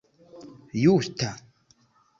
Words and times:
justa 0.83 1.29